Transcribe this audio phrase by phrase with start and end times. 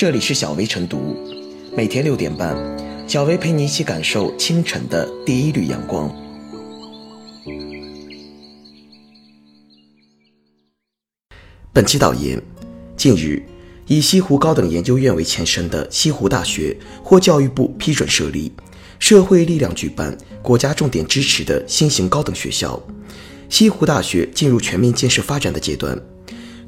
[0.00, 1.14] 这里是小薇晨读，
[1.76, 2.56] 每天六点半，
[3.06, 6.10] 小薇陪你一起感受清晨的第一缕阳光。
[11.70, 12.42] 本期导言：
[12.96, 13.42] 近日，
[13.88, 16.74] 以西湖高等研究院为前身的西湖大学
[17.04, 18.50] 获教育部批准设立，
[18.98, 22.82] 社会力量举办，国家重点支持的新型高等学校。
[23.50, 26.00] 西湖大学进入全面建设发展的阶段，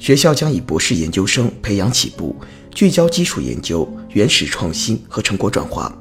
[0.00, 2.34] 学校将以博士研究生培养起步，
[2.72, 5.94] 聚焦基础研究、原始创新和成果转化。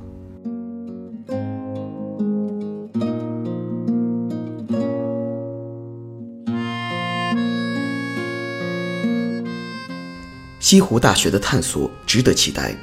[10.59, 12.75] 西湖大学的探索值得期待，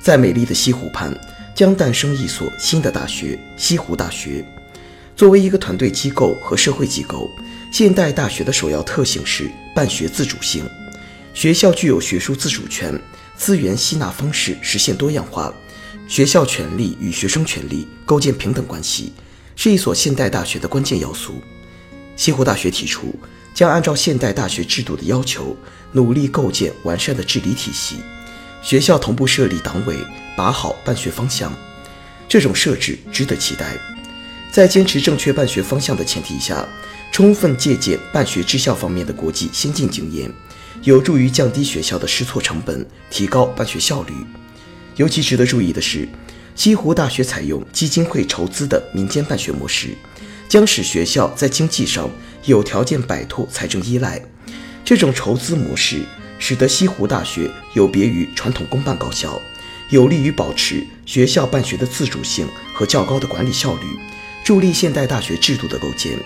[0.00, 1.12] 在美丽的西湖畔
[1.54, 4.44] 将诞生一所新的大学——西湖大学。
[5.16, 7.28] 作为一个团队机构和社会机构，
[7.72, 10.64] 现代大学的首要特性是办学自主性。
[11.34, 13.00] 学校具有学术自主权，
[13.36, 15.52] 资源吸纳方式实现多样化，
[16.06, 19.12] 学校权利与学生权利构建平等关系，
[19.56, 21.42] 是一所现代大学的关键要素。
[22.16, 23.14] 西湖大学提出，
[23.54, 25.56] 将按照现代大学制度的要求，
[25.92, 27.96] 努力构建完善的治理体系。
[28.62, 29.96] 学校同步设立党委，
[30.36, 31.52] 把好办学方向。
[32.28, 33.74] 这种设置值得期待。
[34.52, 36.68] 在坚持正确办学方向的前提下，
[37.10, 40.30] 充分借鉴办学治校方面的国际先进经验，
[40.82, 44.12] 有助于降低学校的试错成本，提高办学效率。
[44.96, 46.08] 尤其值得注意的是，
[46.56, 49.90] 西湖大学采用基金会筹资的民间办学模式，
[50.48, 52.10] 将使学校在经济上
[52.44, 54.20] 有条件摆脱财政依赖。
[54.84, 56.02] 这种筹资模式
[56.38, 59.40] 使得西湖大学有别于传统公办高校，
[59.90, 63.80] 有利于保持学校办学的自主性和较高的管理效率。
[64.44, 66.18] 助力现代大学制度的构建。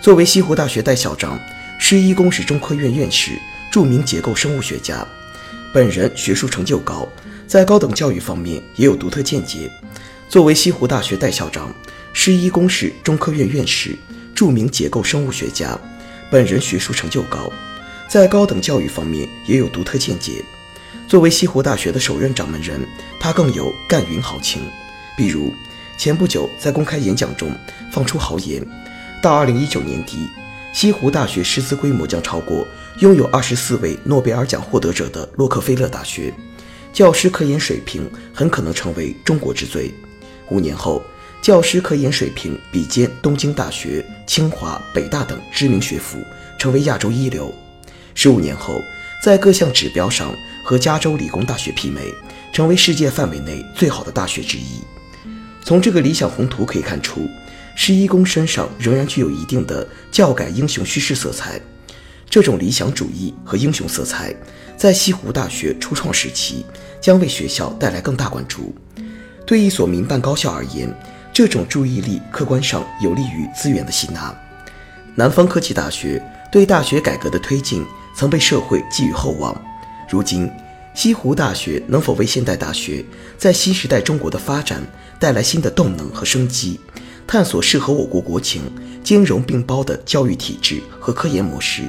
[0.00, 1.38] 作为西湖大学代校长，
[1.78, 3.32] 施一公是中科院院士，
[3.70, 5.06] 著名结构生物学家，
[5.72, 7.08] 本人学术成就高，
[7.46, 9.70] 在高等教育方面也有独特见解。
[10.28, 11.74] 作为西湖大学代校长，
[12.12, 13.96] 施一公是中科院院士，
[14.34, 15.78] 著名结构生物学家，
[16.30, 17.52] 本人学术成就高，
[18.08, 20.44] 在高等教育方面也有独特见解。
[21.06, 22.80] 作为西湖大学的首任掌门人，
[23.20, 24.62] 他更有干云豪情，
[25.16, 25.52] 比如。
[25.96, 27.48] 前不久，在公开演讲中
[27.92, 28.60] 放出豪言，
[29.22, 30.28] 到二零一九年底，
[30.72, 32.66] 西湖大学师资规模将超过
[33.00, 36.32] 拥有二十四位诺贝尔奖获得者的洛克菲勒大学，
[36.92, 39.92] 教师科研水平很可能成为中国之最。
[40.48, 41.02] 五年后，
[41.42, 46.18] 教师科研水平比肩东京大学、清华、北大等知名学府，
[46.56, 47.52] 成为亚洲一流。
[48.14, 48.80] 十五年后，
[49.20, 50.32] 在各项指标上
[50.64, 52.00] 和加州理工大学媲美，
[52.52, 54.80] 成为世界范围内最好的大学之一。
[55.64, 57.28] 从这个理想宏图可以看出，
[57.74, 61.60] 施一公身上仍然具有一定的教改英雄叙事色彩。
[62.28, 64.34] 这种理想主义和英雄色彩，
[64.76, 66.64] 在西湖大学初创时期
[67.00, 68.74] 将为学校带来更大关注。
[69.46, 70.92] 对一所民办高校而言，
[71.32, 74.34] 这种注意力客观上有利于资源的吸纳。
[75.14, 76.20] 南方科技大学
[76.50, 77.84] 对大学改革的推进
[78.16, 79.54] 曾被社会寄予厚望，
[80.08, 80.50] 如今。
[80.96, 83.04] 西湖大学能否为现代大学
[83.36, 84.80] 在新时代中国的发展
[85.18, 86.78] 带来新的动能和生机？
[87.26, 88.62] 探索适合我国国情、
[89.02, 91.82] 兼容并包的教育体制和科研模式，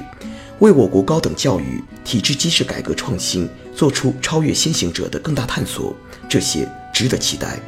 [0.58, 5.94] 为我国高等教育体制机制改革创新做出超越先行者的更大探索，
[6.28, 7.60] 这些值得期待。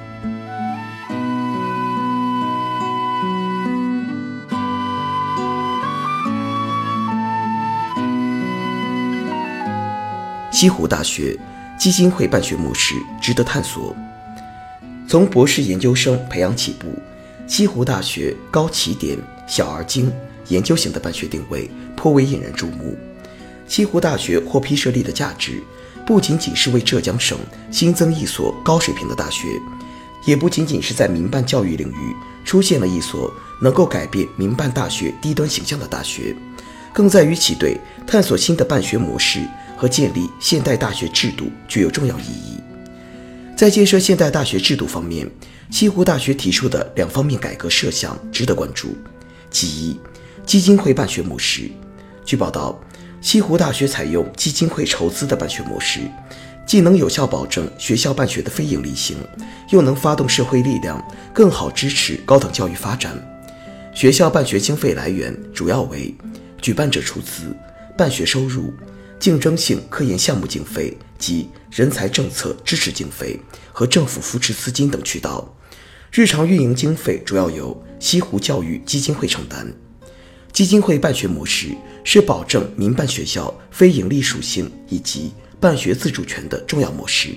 [10.51, 11.39] 西湖大学
[11.79, 13.95] 基金会办学模式值得探索。
[15.07, 16.99] 从博士研究生培养起步，
[17.49, 20.13] 西湖大学高起点、小而精、
[20.49, 22.97] 研究型的办学定位颇为引人注目。
[23.67, 25.61] 西湖大学获批设立的价值，
[26.07, 27.39] 不仅仅是为浙江省
[27.71, 29.49] 新增一所高水平的大学，
[30.27, 32.15] 也不仅仅是在民办教育领域
[32.45, 36.37] 出现了一所能够改变民办大学低端形象的大学，
[36.93, 37.77] 更在于其对
[38.07, 39.41] 探索新的办学模式。
[39.79, 42.58] 和建立现代大学制度具有重要意义。
[43.59, 45.29] 在建设现代大学制度方面，
[45.69, 48.97] 西湖大学提出的两方面改革设想值得关注。
[49.51, 50.01] 其一，
[50.47, 51.69] 基金会办学模式。
[52.25, 52.81] 据报道，
[53.21, 55.99] 西湖大学采用基金会筹资的办学模式，
[56.65, 59.17] 既能有效保证学校办学的非营利性，
[59.73, 61.05] 又能发动社会力量，
[61.35, 63.13] 更好支持高等教育发展。
[63.93, 66.15] 学校办学经费来源主要为
[66.63, 67.53] 举办者出资、
[67.97, 68.73] 办学收入。
[69.19, 73.39] 竞争性科研项目经费及人才政策支持经费
[73.73, 75.57] 和政府扶持资金等渠道，
[76.11, 79.73] 日常运营经费主要由西湖教育基金会承担。
[80.53, 81.69] 基金会办学模式
[82.03, 87.29] 是保证民办学校非盈利属性以及办学自主权的重要模式。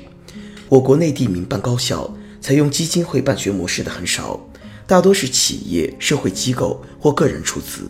[0.69, 4.39] 我国内地民办高校采用基金会办学模式的很少，
[4.87, 7.81] 大多是企业、社会机构或个人出资，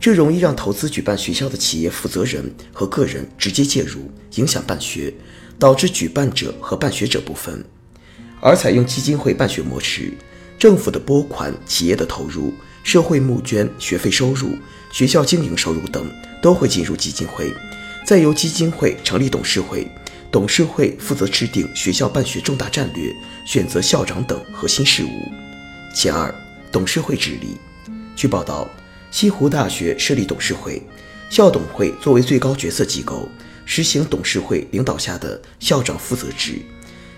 [0.00, 5.14] 这容易让投资举办学校的企业负责人和个人直接介入，影响办学，
[5.58, 7.64] 导致举办者和办学者不分。
[8.40, 10.12] 而采用基金会办学模式，
[10.58, 12.52] 政府的拨款、企业的投入、
[12.82, 14.50] 社会募捐、学费收入、
[14.92, 16.10] 学校经营收入等
[16.42, 17.50] 都会进入基金会，
[18.06, 19.86] 再由基金会成立董事会。
[20.30, 23.14] 董事会负责制定学校办学重大战略、
[23.46, 25.08] 选择校长等核心事务。
[25.94, 26.34] 其二，
[26.72, 27.56] 董事会治理。
[28.16, 28.68] 据报道，
[29.12, 30.82] 西湖大学设立董事会，
[31.30, 33.28] 校董会作为最高决策机构，
[33.64, 36.58] 实行董事会领导下的校长负责制，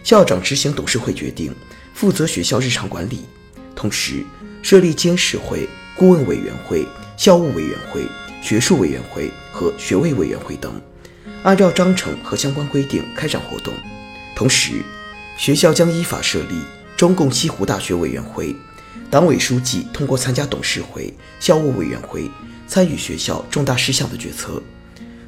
[0.02, 1.54] 校长执行董事会决定，
[1.94, 3.24] 负责学校日常管理。
[3.74, 4.24] 同时，
[4.62, 8.06] 设立监事会、顾问委员会、校务委员会、
[8.40, 10.80] 学术委员会和学位委员会等。
[11.42, 13.72] 按照章程和相关规定开展活动，
[14.34, 14.82] 同时，
[15.38, 16.60] 学校将依法设立
[16.96, 18.56] 中共西湖大学委员会，
[19.10, 22.30] 党委书记通过参加董事会、校务委员会，
[22.66, 24.60] 参与学校重大事项的决策。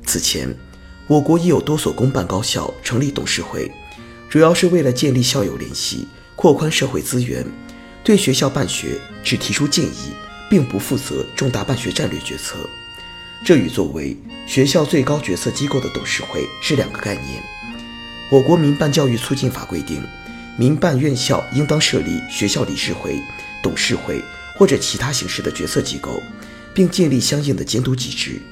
[0.04, 0.52] 此前，
[1.08, 3.72] 我国已有多所公办高校成立董事会，
[4.28, 6.06] 主要是为了建立校友联系、
[6.36, 7.42] 扩宽社会资源，
[8.04, 10.12] 对学校办学只提出建议，
[10.50, 12.58] 并不负责重大办学战略决策。
[13.42, 14.14] 这与作为
[14.46, 17.42] 学校最高决策机构的董事会是两个概念。
[18.30, 20.02] 我国民办教育促进法规定，
[20.58, 23.18] 民办院校应当设立学校理事会、
[23.62, 24.22] 董事会
[24.58, 26.22] 或者其他形式的决策机构，
[26.74, 28.42] 并建立相应的监督机制。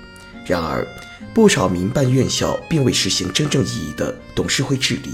[0.46, 0.86] 然而，
[1.34, 5.10] 不少民办院校并未实行真正意义的董事会治理，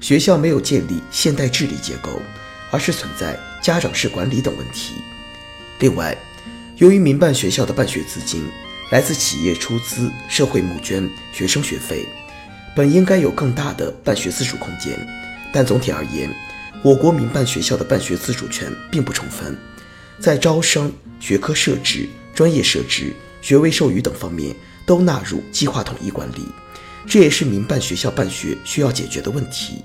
[0.00, 2.20] 学校没有建立现代治理结构，
[2.70, 4.94] 而是存在家长式管理等问题。
[5.78, 6.16] 另外，
[6.76, 8.46] 由于民办学校的办学资金，
[8.90, 12.06] 来自企业出资、社会募捐、学生学费，
[12.76, 14.94] 本应该有更大的办学自主空间，
[15.52, 16.30] 但总体而言，
[16.82, 19.56] 我国民办学校的办学自主权并不充分，
[20.18, 24.54] 在招生、学科设置、专业设置、学位授予等方面
[24.86, 26.46] 都纳入计划统一管理，
[27.06, 29.82] 这也是民办学校办学需要解决的问题。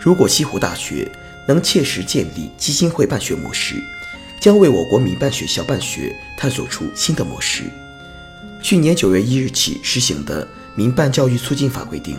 [0.00, 1.10] 如果西湖大学
[1.46, 3.74] 能切实建立基金会办学模式，
[4.40, 7.64] 将为我国民办学校办学探索出新的模式。
[8.62, 10.44] 去年九月一日起实行的
[10.76, 12.16] 《民办教育促进法》规定，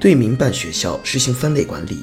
[0.00, 2.02] 对民办学校实行分类管理，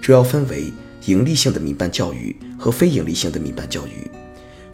[0.00, 0.72] 主要分为
[1.06, 4.10] 盈利性的民办教育和非盈利性的民办教育。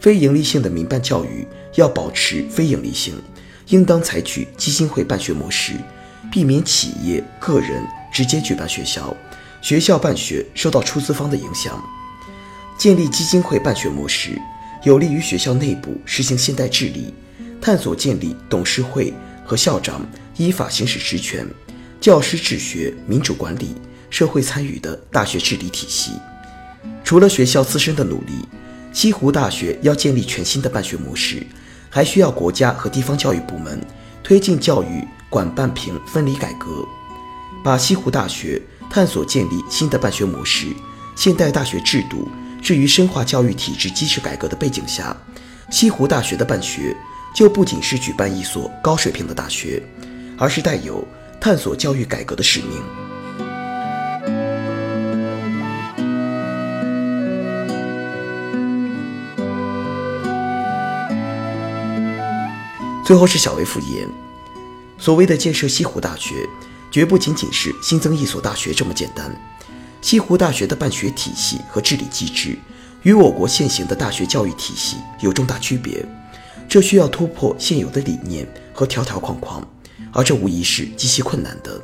[0.01, 3.13] 非盈利性的民办教育要保持非盈利性，
[3.67, 5.73] 应当采取基金会办学模式，
[6.31, 9.15] 避免企业、个人直接举办学校，
[9.61, 11.79] 学校办学受到出资方的影响。
[12.79, 14.31] 建立基金会办学模式，
[14.83, 17.13] 有利于学校内部实行现代治理。
[17.61, 19.13] 探索建立董事会
[19.45, 20.03] 和校长
[20.35, 21.47] 依法行使职权、
[21.99, 23.75] 教师治学、民主管理、
[24.09, 26.13] 社会参与的大学治理体系。
[27.03, 28.33] 除了学校自身的努力，
[28.91, 31.45] 西湖大学要建立全新的办学模式，
[31.89, 33.79] 还需要国家和地方教育部门
[34.23, 36.85] 推进教育管办评分离改革，
[37.63, 40.67] 把西湖大学探索建立新的办学模式、
[41.15, 42.27] 现代大学制度
[42.61, 45.15] 置于深化教育体制机制改革的背景下，
[45.69, 46.95] 西湖大学的办学。
[47.33, 49.81] 就不仅是举办一所高水平的大学，
[50.37, 51.07] 而是带有
[51.39, 53.10] 探索教育改革的使命。
[63.11, 64.07] 最后是小微复言，
[64.97, 66.47] 所谓的建设西湖大学，
[66.89, 69.29] 绝不仅仅是新增一所大学这么简单。
[70.01, 72.57] 西湖大学的办学体系和治理机制，
[73.03, 76.05] 与我国现行的大学教育体系有重大区别。
[76.69, 79.61] 这需要突破现有的理念和条条框框，
[80.13, 81.81] 而这无疑是极其困难的。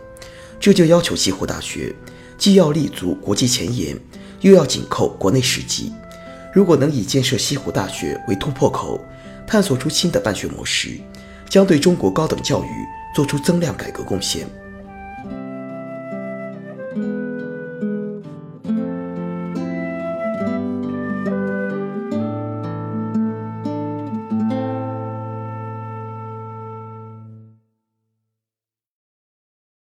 [0.61, 1.93] 这就要求西湖大学
[2.37, 3.99] 既要立足国际前沿，
[4.39, 5.91] 又要紧扣国内实际。
[6.53, 9.03] 如果能以建设西湖大学为突破口，
[9.45, 10.99] 探索出新的办学模式，
[11.49, 14.47] 将对中国高等教育做出增量改革贡献。